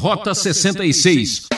[0.00, 1.48] Rota 66.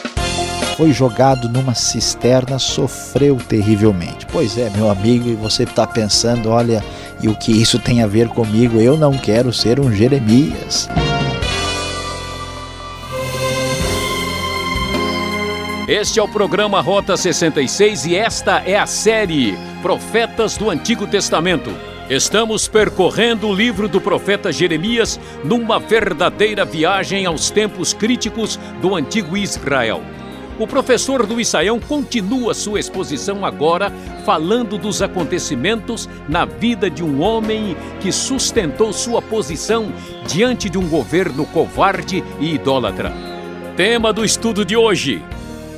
[0.75, 4.25] Foi jogado numa cisterna, sofreu terrivelmente.
[4.25, 6.83] Pois é, meu amigo, e você está pensando, olha,
[7.23, 8.81] e o que isso tem a ver comigo?
[8.81, 10.89] Eu não quero ser um Jeremias.
[15.87, 21.90] Este é o programa Rota 66 e esta é a série Profetas do Antigo Testamento.
[22.11, 29.37] Estamos percorrendo o livro do profeta Jeremias numa verdadeira viagem aos tempos críticos do antigo
[29.37, 30.03] Israel.
[30.59, 33.93] O professor do Isaião continua sua exposição agora
[34.27, 39.93] falando dos acontecimentos na vida de um homem que sustentou sua posição
[40.27, 43.13] diante de um governo covarde e idólatra.
[43.77, 45.23] Tema do estudo de hoje: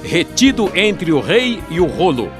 [0.03, 2.33] Retido entre o rei e o rolo.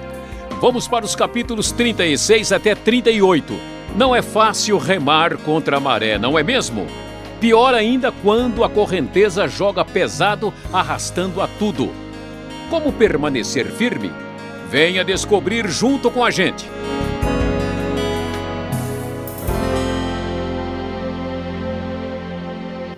[0.63, 6.39] Vamos para os capítulos 36 até 38 não é fácil remar contra a maré, não
[6.39, 6.87] é mesmo?
[7.41, 11.91] Pior ainda quando a correnteza joga pesado, arrastando a tudo.
[12.71, 14.11] Como permanecer firme?
[14.71, 16.65] Venha descobrir junto com a gente.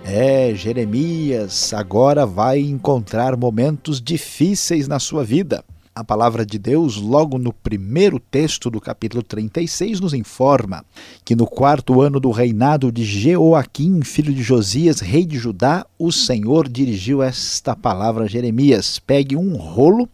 [0.05, 5.61] É, Jeremias agora vai encontrar momentos difíceis na sua vida.
[5.97, 10.83] A palavra de Deus, logo no primeiro texto do capítulo 36, nos informa
[11.23, 16.11] que no quarto ano do reinado de Jeoaquim, filho de Josias, rei de Judá, o
[16.11, 20.09] Senhor dirigiu esta palavra a Jeremias: Pegue um rolo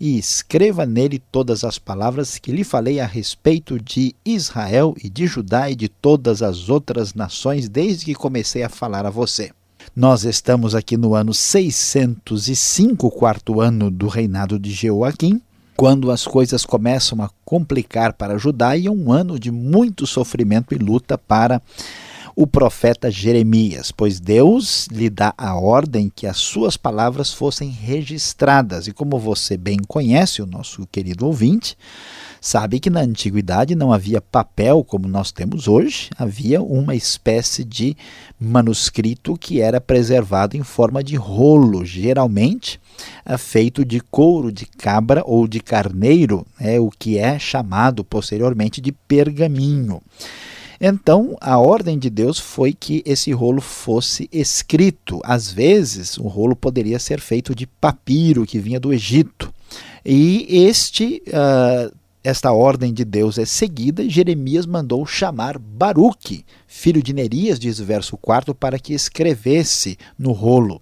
[0.00, 5.26] e escreva nele todas as palavras que lhe falei a respeito de Israel e de
[5.26, 9.50] Judá e de todas as outras nações, desde que comecei a falar a você.
[9.94, 15.40] Nós estamos aqui no ano 605, quarto ano do reinado de Jeoaquim,
[15.76, 20.74] quando as coisas começam a complicar para Judá e é um ano de muito sofrimento
[20.74, 21.62] e luta para
[22.40, 28.86] o profeta Jeremias, pois Deus lhe dá a ordem que as suas palavras fossem registradas.
[28.86, 31.76] E como você bem conhece, o nosso querido ouvinte,
[32.40, 37.96] sabe que na antiguidade não havia papel como nós temos hoje, havia uma espécie de
[38.38, 42.80] manuscrito que era preservado em forma de rolo, geralmente
[43.26, 48.80] é feito de couro de cabra ou de carneiro, é o que é chamado posteriormente
[48.80, 50.00] de pergaminho.
[50.80, 55.20] Então, a ordem de Deus foi que esse rolo fosse escrito.
[55.24, 59.52] Às vezes, o rolo poderia ser feito de papiro que vinha do Egito.
[60.04, 67.14] E este uh, esta ordem de Deus é seguida, Jeremias mandou chamar Baruque, filho de
[67.14, 70.80] Nerias, diz o verso 4, para que escrevesse no rolo.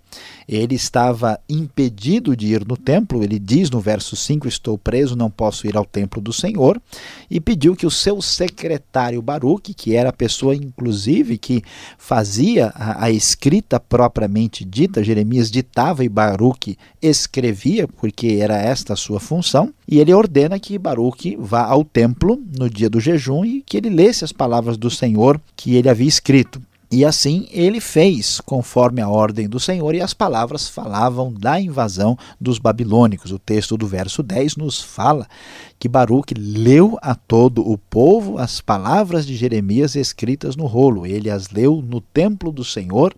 [0.49, 5.31] Ele estava impedido de ir no templo, ele diz no verso 5: Estou preso, não
[5.31, 6.81] posso ir ao templo do Senhor,
[7.31, 11.63] e pediu que o seu secretário Baruque, que era a pessoa inclusive que
[11.99, 18.97] fazia a, a escrita propriamente dita, Jeremias ditava e Baruque escrevia, porque era esta a
[18.97, 23.63] sua função, e ele ordena que Baruque vá ao templo no dia do jejum e
[23.63, 26.61] que ele lesse as palavras do Senhor que ele havia escrito.
[26.91, 32.17] E assim ele fez, conforme a ordem do Senhor, e as palavras falavam da invasão
[32.41, 33.33] dos babilônicos.
[33.33, 35.27] O texto do verso 10 nos fala
[35.81, 41.05] que Baruque leu a todo o povo as palavras de Jeremias escritas no rolo.
[41.05, 43.13] Ele as leu no templo do Senhor,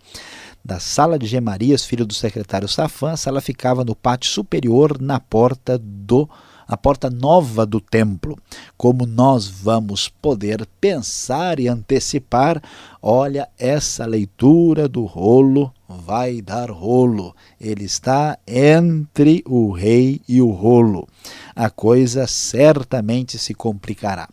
[0.64, 3.12] da sala de Gemarias, filho do secretário Safã.
[3.12, 6.26] A sala ficava no pátio superior, na porta do
[6.68, 8.36] a porta nova do templo.
[8.76, 12.62] Como nós vamos poder pensar e antecipar,
[13.00, 17.34] olha, essa leitura do rolo vai dar rolo.
[17.58, 21.08] Ele está entre o rei e o rolo.
[21.56, 24.28] A coisa certamente se complicará.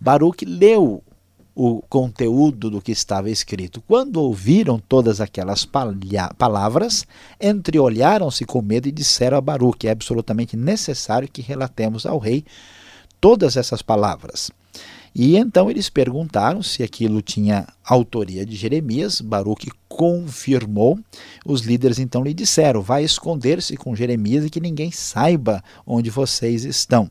[0.00, 1.02] Baruch leu
[1.54, 3.80] o conteúdo do que estava escrito.
[3.86, 5.66] Quando ouviram todas aquelas
[6.36, 7.06] palavras,
[7.40, 12.44] entreolharam-se com medo e disseram a Baruque: é absolutamente necessário que relatemos ao rei
[13.20, 14.50] todas essas palavras.
[15.14, 19.20] E então eles perguntaram se aquilo tinha autoria de Jeremias.
[19.20, 20.98] Baruque confirmou.
[21.46, 26.64] Os líderes então lhe disseram: vai esconder-se com Jeremias e que ninguém saiba onde vocês
[26.64, 27.08] estão.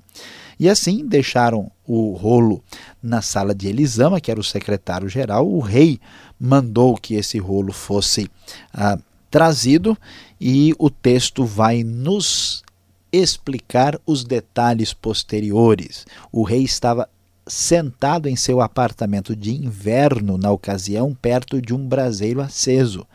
[0.59, 2.63] E assim deixaram o rolo
[3.01, 5.47] na sala de Elisama, que era o secretário-geral.
[5.47, 5.99] O rei
[6.39, 8.29] mandou que esse rolo fosse
[8.73, 8.97] ah,
[9.29, 9.97] trazido
[10.39, 12.63] e o texto vai nos
[13.11, 16.05] explicar os detalhes posteriores.
[16.31, 17.07] O rei estava
[17.45, 23.05] sentado em seu apartamento de inverno na ocasião, perto de um braseiro aceso.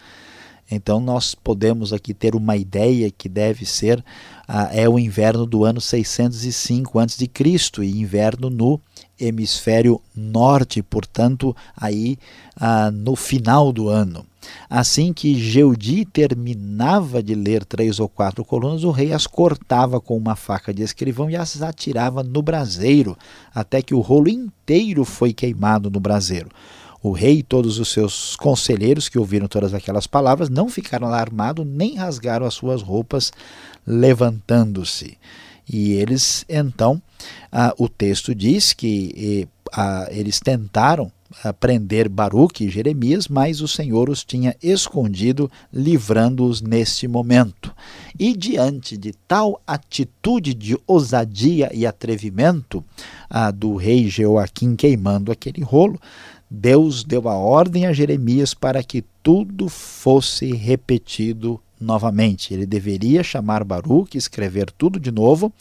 [0.70, 4.04] Então nós podemos aqui ter uma ideia que deve ser
[4.46, 7.30] ah, é o inverno do ano 605 a.C.
[7.82, 8.80] e inverno no
[9.20, 12.18] hemisfério norte, portanto, aí
[12.56, 14.24] ah, no final do ano.
[14.70, 20.16] Assim que Geudi terminava de ler três ou quatro colunas, o rei as cortava com
[20.16, 23.16] uma faca de escrivão e as atirava no braseiro,
[23.54, 26.48] até que o rolo inteiro foi queimado no braseiro.
[27.02, 31.66] O rei e todos os seus conselheiros que ouviram todas aquelas palavras não ficaram alarmados
[31.66, 33.32] nem rasgaram as suas roupas,
[33.86, 35.16] levantando-se.
[35.70, 37.00] E eles, então,
[37.52, 41.12] ah, o texto diz que ah, eles tentaram
[41.60, 47.74] prender Baruque e Jeremias, mas o Senhor os tinha escondido, livrando-os neste momento.
[48.18, 52.82] E diante de tal atitude de ousadia e atrevimento
[53.28, 56.00] ah, do rei Jeoaquim queimando aquele rolo,
[56.50, 62.52] Deus deu a ordem a Jeremias para que tudo fosse repetido novamente.
[62.52, 65.52] Ele deveria chamar Baruque, escrever tudo de novo,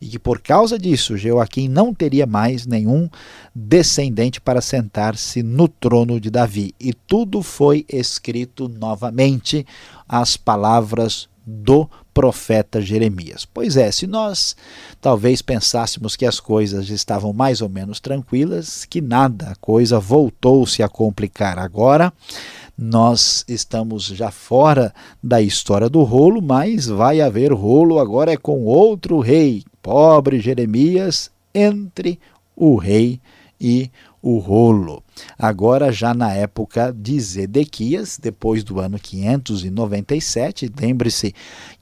[0.00, 3.08] e que por causa disso Joaquim não teria mais nenhum
[3.54, 6.74] descendente para sentar-se no trono de Davi.
[6.80, 9.66] E tudo foi escrito novamente,
[10.08, 13.44] as palavras do profeta Jeremias.
[13.44, 14.56] Pois é, se nós
[15.00, 20.82] talvez pensássemos que as coisas estavam mais ou menos tranquilas, que nada, a coisa voltou-se
[20.82, 21.58] a complicar.
[21.58, 22.12] Agora
[22.76, 28.64] nós estamos já fora da história do rolo, mas vai haver rolo agora é com
[28.64, 32.18] outro rei, pobre Jeremias, entre
[32.54, 33.20] o rei
[33.60, 33.90] e
[34.26, 35.04] o rolo.
[35.38, 41.32] Agora, já na época de Zedequias, depois do ano 597, lembre-se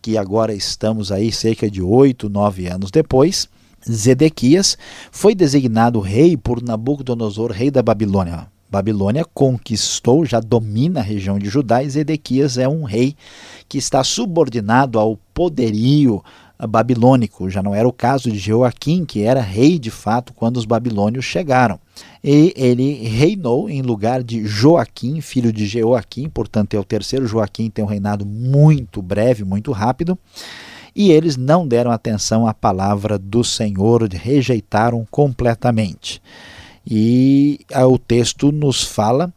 [0.02, 3.48] que agora estamos aí cerca de oito, nove anos depois.
[3.90, 4.76] Zedequias
[5.10, 8.46] foi designado rei por Nabucodonosor, rei da Babilônia.
[8.70, 13.16] Babilônia conquistou, já domina a região de Judá e Zedequias é um rei
[13.66, 16.22] que está subordinado ao poderio
[16.68, 17.50] babilônico.
[17.50, 21.24] Já não era o caso de Joaquim, que era rei de fato quando os babilônios
[21.24, 21.78] chegaram.
[22.22, 27.70] E ele reinou em lugar de Joaquim, filho de Joaquim, portanto é o terceiro Joaquim,
[27.70, 30.18] tem um reinado muito breve, muito rápido.
[30.96, 36.22] E eles não deram atenção à palavra do Senhor, rejeitaram completamente.
[36.86, 39.32] E o texto nos fala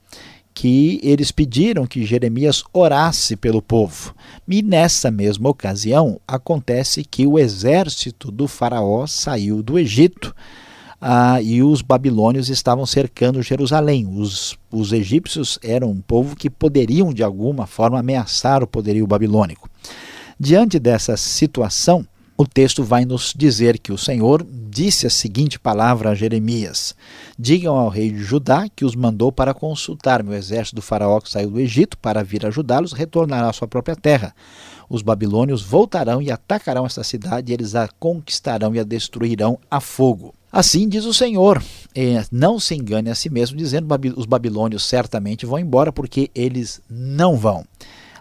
[0.57, 4.15] que eles pediram que Jeremias orasse pelo povo.
[4.48, 10.36] E nessa mesma ocasião, acontece que o exército do Faraó saiu do Egito
[11.00, 14.07] ah, e os babilônios estavam cercando Jerusalém.
[14.12, 19.69] Os, os egípcios eram um povo que poderiam, de alguma forma, ameaçar o poderio babilônico.
[20.39, 22.04] Diante dessa situação,
[22.38, 26.94] o texto vai nos dizer que o Senhor disse a seguinte palavra a Jeremias:
[27.38, 31.31] Digam ao rei de Judá que os mandou para consultar meu exército do faraó que
[31.31, 34.36] saiu do Egito para vir ajudá-los, retornará à sua própria terra.
[34.88, 39.81] Os babilônios voltarão e atacarão esta cidade, e eles a conquistarão e a destruirão a
[39.81, 40.33] fogo.
[40.51, 41.62] Assim diz o Senhor:
[42.31, 47.36] não se engane a si mesmo, dizendo os babilônios certamente vão embora, porque eles não
[47.36, 47.66] vão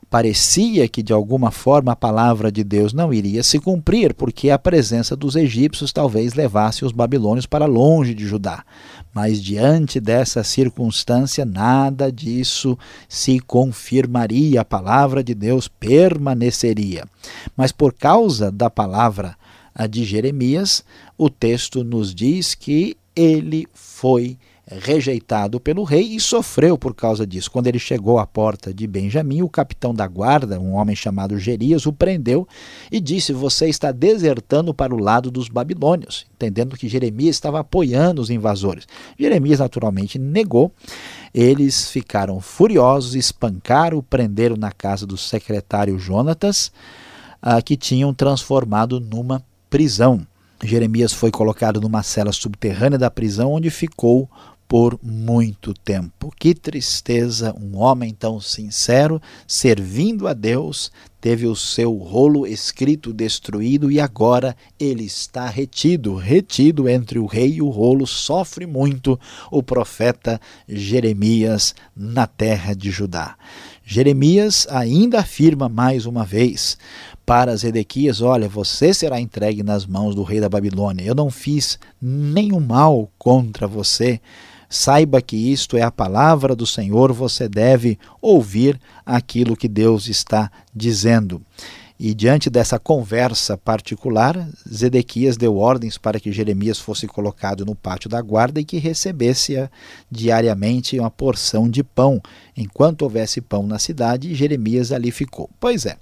[0.09, 4.59] parecia que de alguma forma a palavra de Deus não iria se cumprir, porque a
[4.59, 8.65] presença dos egípcios talvez levasse os babilônios para longe de Judá.
[9.13, 17.05] Mas diante dessa circunstância, nada disso se confirmaria, a palavra de Deus permaneceria.
[17.57, 19.37] Mas por causa da palavra
[19.91, 20.85] de Jeremias,
[21.19, 27.51] o texto nos diz que ele foi rejeitado pelo rei e sofreu por causa disso.
[27.51, 31.87] Quando ele chegou à porta de Benjamim, o capitão da guarda, um homem chamado Gerias,
[31.87, 32.47] o prendeu
[32.91, 38.21] e disse: Você está desertando para o lado dos babilônios, entendendo que Jeremias estava apoiando
[38.21, 38.87] os invasores.
[39.19, 40.73] Jeremias, naturalmente, negou.
[41.33, 46.73] Eles ficaram furiosos, espancaram, prenderam na casa do secretário Jonatas,
[47.41, 50.27] ah, que tinham transformado numa prisão.
[50.63, 54.29] Jeremias foi colocado numa cela subterrânea da prisão, onde ficou
[54.69, 56.33] por muito tempo.
[56.39, 63.91] Que tristeza, um homem tão sincero, servindo a Deus, teve o seu rolo escrito destruído
[63.91, 69.19] e agora ele está retido, retido entre o rei e o rolo, sofre muito
[69.51, 73.37] o profeta Jeremias na terra de Judá.
[73.85, 76.77] Jeremias ainda afirma mais uma vez
[77.25, 81.05] para Zedequias: Olha, você será entregue nas mãos do rei da Babilônia.
[81.05, 84.21] Eu não fiz nenhum mal contra você
[84.77, 90.51] Saiba que isto é a palavra do Senhor, você deve ouvir aquilo que Deus está
[90.75, 91.41] dizendo.
[91.99, 98.11] E diante dessa conversa particular, Zedequias deu ordens para que Jeremias fosse colocado no pátio
[98.11, 99.67] da guarda e que recebesse
[100.11, 102.21] diariamente uma porção de pão.
[102.55, 105.49] Enquanto houvesse pão na cidade, Jeremias ali ficou.
[105.59, 105.97] Pois é,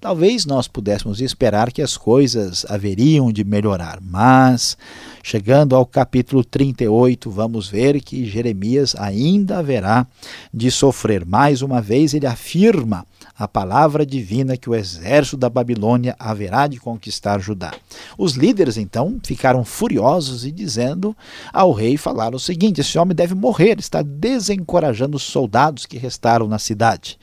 [0.00, 4.76] talvez nós pudéssemos esperar que as coisas haveriam de melhorar, mas
[5.22, 10.06] chegando ao capítulo 38, vamos ver que Jeremias ainda haverá
[10.52, 11.24] de sofrer.
[11.24, 13.06] Mais uma vez, ele afirma
[13.40, 17.72] a palavra divina que o exército da Babilônia haverá de conquistar Judá.
[18.18, 21.16] Os líderes então ficaram furiosos e dizendo
[21.50, 26.46] ao rei falaram o seguinte: esse homem deve morrer, está desencorajando os soldados que restaram
[26.46, 27.18] na cidade.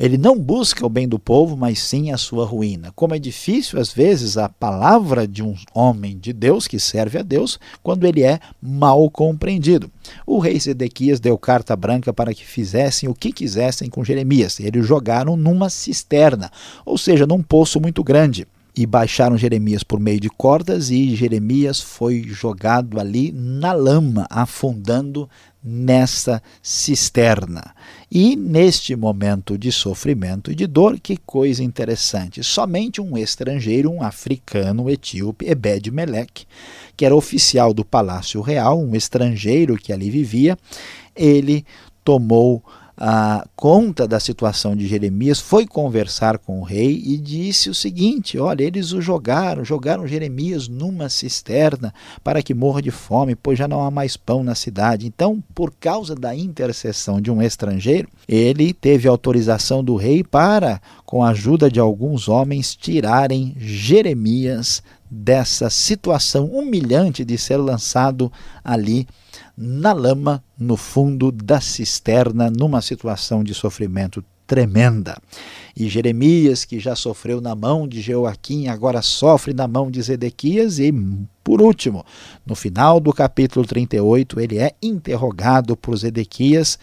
[0.00, 2.90] Ele não busca o bem do povo, mas sim a sua ruína.
[2.96, 7.22] Como é difícil, às vezes, a palavra de um homem de Deus que serve a
[7.22, 9.90] Deus quando ele é mal compreendido.
[10.26, 14.58] O rei Zedequias deu carta branca para que fizessem o que quisessem com Jeremias.
[14.58, 16.50] Eles jogaram numa cisterna,
[16.86, 18.46] ou seja, num poço muito grande
[18.76, 25.28] e baixaram Jeremias por meio de cordas, e Jeremias foi jogado ali na lama, afundando
[25.62, 27.74] nessa cisterna.
[28.10, 34.02] E neste momento de sofrimento e de dor, que coisa interessante, somente um estrangeiro, um
[34.02, 36.46] africano etíope, Ebed Melech,
[36.96, 40.56] que era oficial do Palácio Real, um estrangeiro que ali vivia,
[41.14, 41.64] ele
[42.02, 42.64] tomou
[43.02, 48.38] a conta da situação de Jeremias, foi conversar com o rei e disse o seguinte:
[48.38, 53.66] Olha, eles o jogaram, jogaram Jeremias numa cisterna para que morra de fome, pois já
[53.66, 55.06] não há mais pão na cidade.
[55.06, 61.24] Então, por causa da intercessão de um estrangeiro, ele teve autorização do rei para, com
[61.24, 68.30] a ajuda de alguns homens, tirarem Jeremias dessa situação humilhante de ser lançado
[68.62, 69.08] ali
[69.56, 75.16] na lama, no fundo da cisterna, numa situação de sofrimento tremenda.
[75.76, 80.80] E Jeremias, que já sofreu na mão de Joaquim, agora sofre na mão de Zedequias.
[80.80, 80.92] E,
[81.44, 82.04] por último,
[82.44, 86.78] no final do capítulo 38, ele é interrogado por Zedequias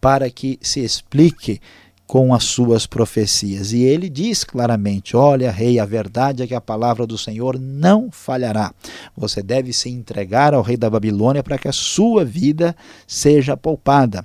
[0.00, 1.60] para que se explique
[2.08, 3.72] com as suas profecias.
[3.72, 8.10] E ele diz claramente: Olha, rei, a verdade é que a palavra do Senhor não
[8.10, 8.72] falhará.
[9.14, 12.74] Você deve se entregar ao rei da Babilônia para que a sua vida
[13.06, 14.24] seja poupada.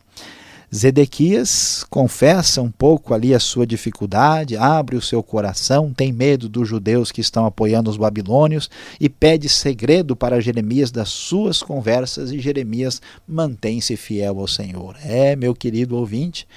[0.74, 6.68] Zedequias confessa um pouco ali a sua dificuldade, abre o seu coração, tem medo dos
[6.68, 12.40] judeus que estão apoiando os babilônios e pede segredo para Jeremias das suas conversas e
[12.40, 14.98] Jeremias mantém-se fiel ao Senhor.
[15.04, 16.48] É, meu querido ouvinte,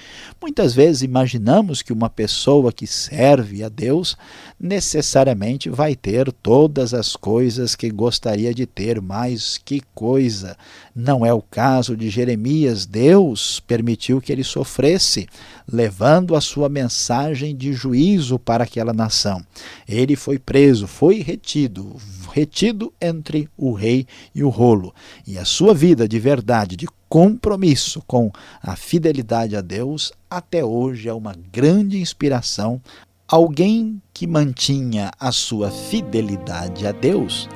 [0.41, 4.17] muitas vezes imaginamos que uma pessoa que serve a Deus
[4.59, 10.57] necessariamente vai ter todas as coisas que gostaria de ter, mas que coisa!
[10.95, 12.87] Não é o caso de Jeremias.
[12.87, 15.27] Deus permitiu que ele sofresse,
[15.71, 19.45] levando a sua mensagem de juízo para aquela nação.
[19.89, 21.97] Ele foi preso, foi retido,
[22.33, 24.95] retido entre o rei e o rolo.
[25.27, 28.31] E a sua vida de verdade, de compromisso com
[28.63, 32.81] a fidelidade a Deus, até hoje é uma grande inspiração.
[33.29, 37.49] Alguém que mantinha a sua fidelidade a Deus,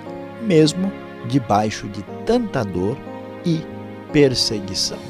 [0.43, 0.91] mesmo
[1.29, 2.97] debaixo de tanta dor
[3.45, 3.61] e
[4.13, 5.10] perseguição.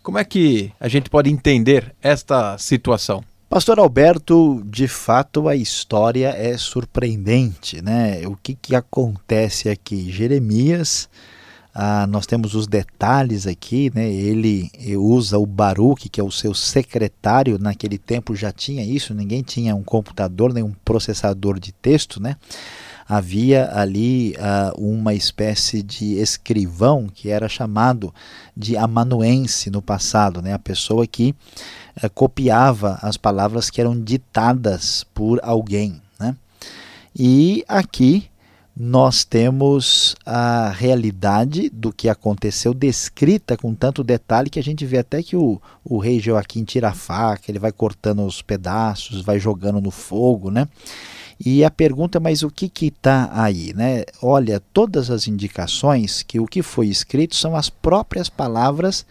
[0.03, 3.23] Como é que a gente pode entender esta situação?
[3.51, 8.25] Pastor Alberto, de fato a história é surpreendente, né?
[8.25, 10.09] O que, que acontece aqui?
[10.09, 11.09] Jeremias,
[11.75, 14.09] ah, nós temos os detalhes aqui, né?
[14.09, 19.43] Ele usa o Baruch, que é o seu secretário, naquele tempo já tinha isso, ninguém
[19.43, 22.37] tinha um computador nem um processador de texto, né?
[23.11, 28.13] Havia ali uh, uma espécie de escrivão que era chamado
[28.55, 30.53] de amanuense no passado, né?
[30.53, 31.35] a pessoa que
[32.01, 36.01] uh, copiava as palavras que eram ditadas por alguém.
[36.17, 36.33] Né?
[37.13, 38.29] E aqui
[38.73, 44.99] nós temos a realidade do que aconteceu descrita com tanto detalhe que a gente vê
[44.99, 49.37] até que o, o rei Joaquim tira a faca, ele vai cortando os pedaços, vai
[49.37, 50.65] jogando no fogo, né?
[51.43, 53.73] E a pergunta, mas o que está aí?
[53.73, 54.03] Né?
[54.21, 59.05] Olha, todas as indicações que o que foi escrito são as próprias palavras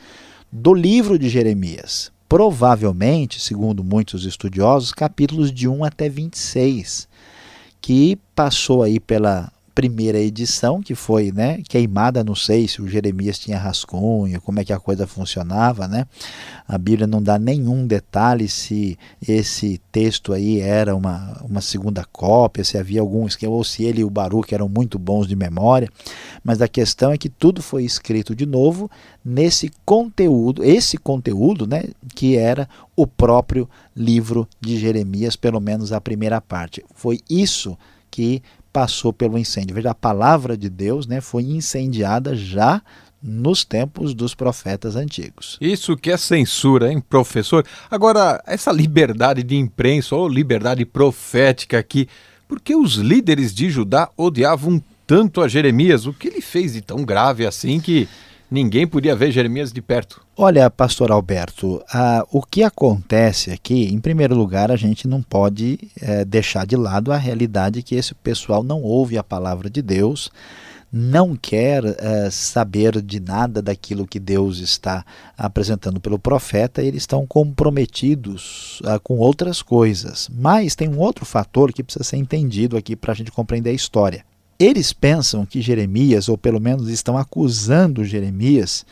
[0.53, 2.13] do livro de Jeremias.
[2.29, 7.09] Provavelmente, segundo muitos estudiosos, capítulos de 1 até 26
[7.81, 13.39] que passou aí pela primeira edição, que foi né, queimada, não sei se o Jeremias
[13.39, 16.07] tinha rascunho, como é que a coisa funcionava, né?
[16.69, 22.63] A Bíblia não dá nenhum detalhe se esse texto aí era uma, uma segunda cópia,
[22.63, 25.89] se havia algum esquema, ou se ele e o Baruch eram muito bons de memória,
[26.45, 28.91] mas a questão é que tudo foi escrito de novo
[29.25, 31.85] nesse conteúdo, esse conteúdo, né,
[32.15, 36.85] que era o próprio livro de Jeremias, pelo menos a primeira parte.
[36.95, 37.79] Foi isso
[38.11, 39.75] que passou pelo incêndio.
[39.75, 42.83] Veja, a palavra de Deus né, foi incendiada já
[43.23, 45.59] nos tempos dos profetas antigos.
[45.61, 47.65] Isso que é censura, hein, professor?
[47.91, 52.09] Agora, essa liberdade de imprensa ou liberdade profética aqui,
[52.49, 56.07] por que os líderes de Judá odiavam tanto a Jeremias?
[56.07, 58.09] O que ele fez de tão grave assim que
[58.50, 60.21] ninguém podia ver Jeremias de perto.
[60.37, 61.83] Olha, pastor Alberto,
[62.33, 67.12] o que acontece aqui, em primeiro lugar, a gente não pode eh, deixar de lado
[67.12, 70.30] a realidade que esse pessoal não ouve a palavra de Deus,
[70.92, 75.04] não quer eh, saber de nada daquilo que Deus está
[75.38, 80.28] apresentando pelo profeta, eles estão comprometidos ah, com outras coisas.
[80.33, 83.75] Mas tem um outro fator que precisa ser entendido aqui para a gente compreender a
[83.75, 84.25] história.
[84.61, 88.85] Eles pensam que Jeremias, ou pelo menos estão acusando Jeremias,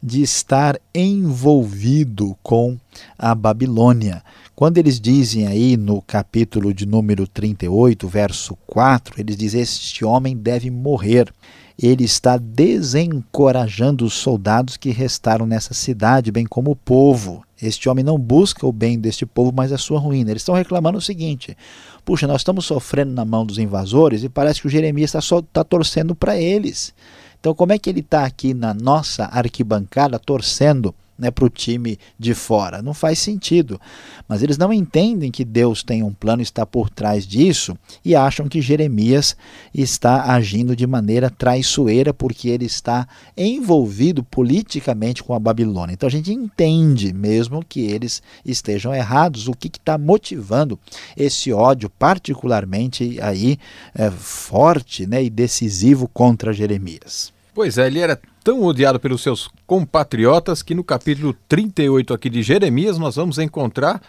[0.00, 2.78] de estar envolvido com
[3.18, 4.22] a Babilônia.
[4.54, 10.36] Quando eles dizem aí no capítulo de número 38, verso 4, eles dizem: Este homem
[10.36, 11.34] deve morrer.
[11.78, 17.44] Ele está desencorajando os soldados que restaram nessa cidade, bem como o povo.
[17.60, 20.30] Este homem não busca o bem deste povo, mas a sua ruína.
[20.30, 21.56] Eles estão reclamando o seguinte:
[22.04, 25.62] puxa, nós estamos sofrendo na mão dos invasores e parece que o Jeremias está tá
[25.62, 26.94] torcendo para eles.
[27.38, 31.98] Então, como é que ele está aqui na nossa arquibancada torcendo né, para o time
[32.18, 32.82] de fora.
[32.82, 33.80] Não faz sentido.
[34.28, 38.48] Mas eles não entendem que Deus tem um plano, está por trás disso e acham
[38.48, 39.36] que Jeremias
[39.74, 45.94] está agindo de maneira traiçoeira porque ele está envolvido politicamente com a Babilônia.
[45.94, 49.48] Então a gente entende mesmo que eles estejam errados.
[49.48, 50.78] O que está motivando
[51.16, 53.58] esse ódio, particularmente aí
[53.94, 57.35] é, forte né, e decisivo contra Jeremias?
[57.56, 62.42] Pois é, ele era tão odiado pelos seus compatriotas que no capítulo 38 aqui de
[62.42, 64.02] Jeremias nós vamos encontrar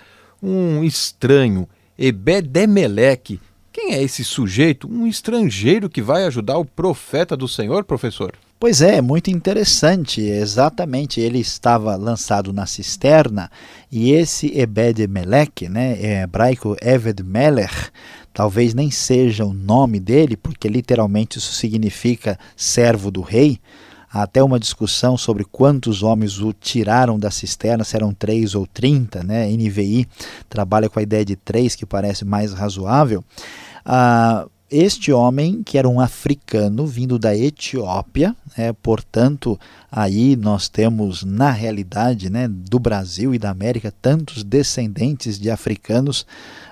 [0.43, 1.65] um estranho,
[1.97, 3.39] Ebedemeleque.
[3.71, 4.85] Quem é esse sujeito?
[4.91, 8.33] Um estrangeiro que vai ajudar o profeta do Senhor, professor?
[8.59, 10.19] Pois é, muito interessante.
[10.19, 13.49] Exatamente, ele estava lançado na cisterna
[13.89, 17.91] e esse Ebed-Melech, né, em hebraico Eved-Melech,
[18.37, 23.59] talvez nem seja o nome dele, porque literalmente isso significa servo do rei.
[24.13, 28.67] Há até uma discussão sobre quantos homens o tiraram da cisterna, se eram três ou
[28.67, 29.49] trinta, né?
[29.49, 30.07] NVI
[30.47, 33.25] trabalha com a ideia de três, que parece mais razoável.
[33.83, 39.59] Ah, este homem, que era um africano vindo da Etiópia, é, portanto,
[39.91, 46.25] aí nós temos na realidade né, do Brasil e da América tantos descendentes de africanos,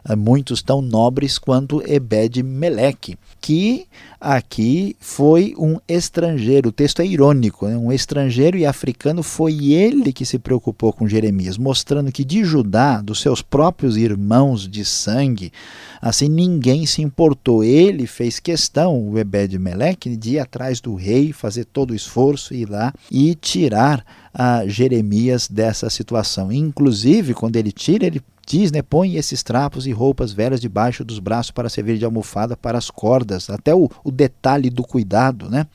[0.08, 3.88] eh, muitos tão nobres quanto Ebed Meleque, que
[4.20, 6.70] aqui foi um estrangeiro.
[6.70, 7.78] O texto é irônico, né?
[7.78, 13.02] um estrangeiro e africano foi ele que se preocupou com Jeremias, mostrando que de Judá,
[13.02, 15.54] dos seus próprios irmãos de sangue,
[16.02, 17.64] assim ninguém se importou.
[17.64, 22.54] Ele fez questão, o Ebed Meleque, de ir atrás do rei, fazer todo o esforço,
[22.54, 26.52] ir lá e tirar a Jeremias dessa situação.
[26.52, 31.20] Inclusive, quando ele tira, ele diz, né, põe esses trapos e roupas velhas debaixo dos
[31.20, 35.66] braços para servir de almofada para as cordas, até o, o detalhe do cuidado, né?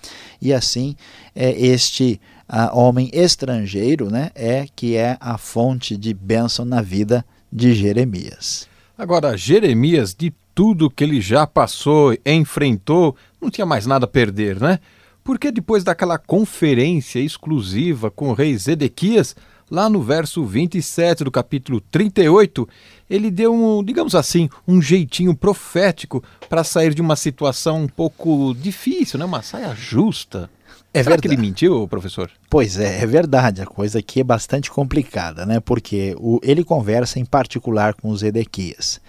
[0.40, 0.94] E assim,
[1.34, 7.24] é, este a, homem estrangeiro, né, é que é a fonte de bênção na vida
[7.52, 8.68] de Jeremias.
[8.96, 14.60] Agora, Jeremias, de tudo que ele já passou, enfrentou, não tinha mais nada a perder,
[14.60, 14.78] né?
[15.22, 19.36] Porque depois daquela conferência exclusiva com o rei Zedequias,
[19.70, 22.68] lá no verso 27 do capítulo 38,
[23.08, 28.54] ele deu um, digamos assim, um jeitinho profético para sair de uma situação um pouco
[28.54, 29.24] difícil, né?
[29.24, 30.50] Uma saia justa.
[30.92, 31.22] É Será verdade.
[31.22, 32.28] que ele mentiu, professor?
[32.48, 33.62] Pois é, é verdade.
[33.62, 35.60] A coisa aqui é bastante complicada, né?
[35.60, 39.00] Porque o, ele conversa em particular com os Edequias.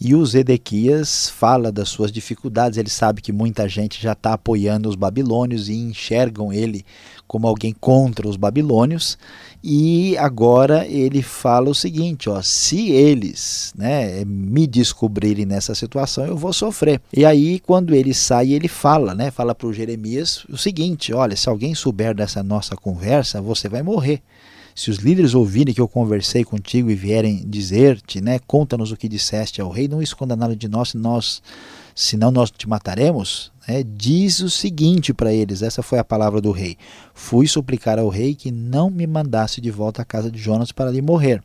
[0.00, 4.88] E o Zedequias fala das suas dificuldades, ele sabe que muita gente já está apoiando
[4.88, 6.84] os babilônios e enxergam ele
[7.26, 9.16] como alguém contra os babilônios.
[9.62, 16.36] E agora ele fala o seguinte: ó, se eles né, me descobrirem nessa situação, eu
[16.36, 17.00] vou sofrer.
[17.12, 21.36] E aí, quando ele sai, ele fala, né, fala para o Jeremias o seguinte: olha,
[21.36, 24.20] se alguém souber dessa nossa conversa, você vai morrer.
[24.74, 29.08] Se os líderes ouvirem que eu conversei contigo e vierem dizer-te, né, conta-nos o que
[29.08, 31.40] disseste ao rei, não esconda nada de nós, nós
[31.94, 33.52] senão nós te mataremos.
[33.68, 36.76] Né, diz o seguinte para eles: essa foi a palavra do rei.
[37.14, 40.90] Fui suplicar ao rei que não me mandasse de volta à casa de Jonas para
[40.90, 41.40] ali morrer.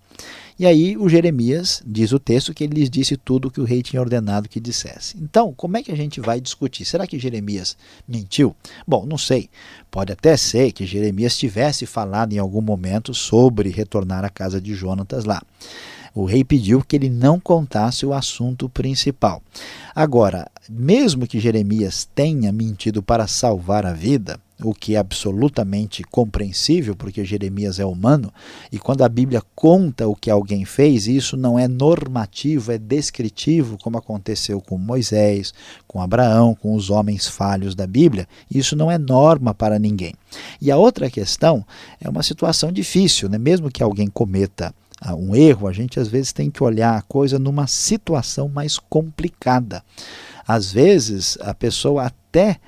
[0.59, 3.63] E aí o Jeremias diz o texto que ele lhes disse tudo o que o
[3.63, 5.15] rei tinha ordenado que dissesse.
[5.17, 6.83] Então, como é que a gente vai discutir?
[6.83, 8.53] Será que Jeremias mentiu?
[8.85, 9.49] Bom, não sei.
[9.89, 14.75] Pode até ser que Jeremias tivesse falado em algum momento sobre retornar à casa de
[14.75, 15.41] Jonatas lá.
[16.13, 19.41] O rei pediu que ele não contasse o assunto principal.
[19.95, 26.95] Agora, mesmo que Jeremias tenha mentido para salvar a vida, o que é absolutamente compreensível,
[26.95, 28.31] porque Jeremias é humano,
[28.71, 33.77] e quando a Bíblia conta o que alguém fez, isso não é normativo, é descritivo,
[33.77, 35.53] como aconteceu com Moisés,
[35.87, 40.13] com Abraão, com os homens falhos da Bíblia, isso não é norma para ninguém.
[40.61, 41.65] E a outra questão
[42.01, 43.37] é uma situação difícil, né?
[43.37, 47.01] mesmo que alguém cometa ah, um erro, a gente às vezes tem que olhar a
[47.01, 49.81] coisa numa situação mais complicada.
[50.45, 52.59] Às vezes a pessoa até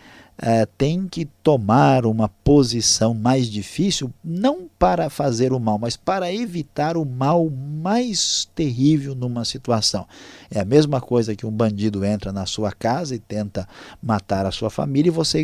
[0.42, 6.32] é, tem que tomar uma posição mais difícil, não para fazer o mal, mas para
[6.32, 10.08] evitar o mal mais terrível numa situação.
[10.52, 13.68] É a mesma coisa que um bandido entra na sua casa e tenta
[14.02, 15.44] matar a sua família e você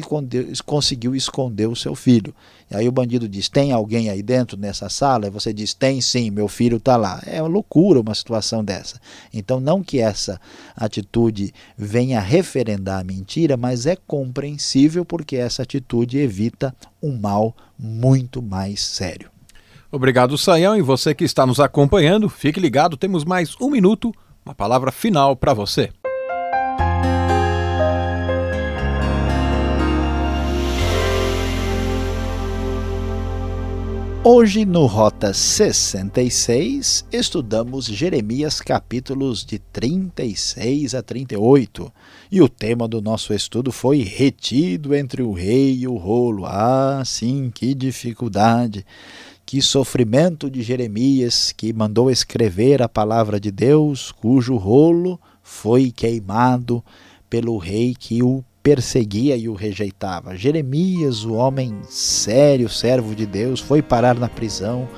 [0.66, 2.34] conseguiu esconder o seu filho.
[2.70, 5.28] E aí o bandido diz: Tem alguém aí dentro nessa sala?
[5.28, 7.22] E você diz: Tem sim, meu filho está lá.
[7.26, 9.00] É uma loucura uma situação dessa.
[9.34, 10.40] Então, não que essa
[10.76, 15.87] atitude venha referendar a mentira, mas é compreensível porque essa atitude
[16.18, 19.30] evita um mal muito mais sério.
[19.92, 24.14] Obrigado, Saião, e você que está nos acompanhando, fique ligado, temos mais um minuto
[24.46, 25.92] uma palavra final para você.
[34.30, 41.90] Hoje, no Rota 66, estudamos Jeremias capítulos de 36 a 38.
[42.30, 46.46] E o tema do nosso estudo foi Retido entre o rei e o rolo.
[46.46, 48.86] Ah, sim, que dificuldade!
[49.46, 56.84] que sofrimento de Jeremias, que mandou escrever a palavra de Deus, cujo rolo foi queimado
[57.30, 60.36] pelo rei que o perseguia e o rejeitava.
[60.36, 64.90] Jeremias, o homem sério, servo de Deus, foi parar na prisão,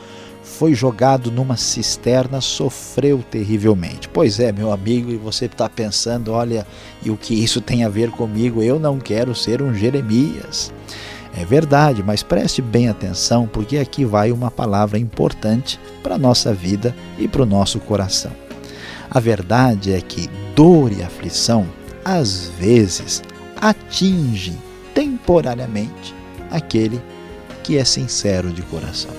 [0.42, 4.10] foi jogado numa cisterna, sofreu terrivelmente.
[4.10, 6.66] Pois é, meu amigo, e você está pensando, olha,
[7.04, 8.64] e o que isso tem a ver comigo?
[8.64, 10.74] Eu não quero ser um Jeremias.
[11.38, 16.56] É verdade, mas preste bem atenção, porque aqui vai uma palavra importante para a nossa
[16.56, 18.32] vida e para o nosso coração.
[19.12, 21.68] A verdade é que dor e aflição,
[22.04, 23.22] às vezes,
[23.62, 24.58] atingem
[24.94, 26.16] temporariamente
[26.50, 27.02] aquele
[27.64, 29.12] que é sincero de coração.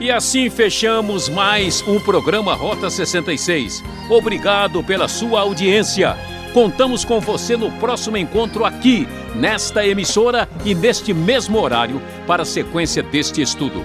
[0.00, 3.82] E assim fechamos mais um programa Rota 66.
[4.08, 6.16] Obrigado pela sua audiência.
[6.52, 12.46] Contamos com você no próximo encontro aqui, nesta emissora e neste mesmo horário, para a
[12.46, 13.84] sequência deste estudo.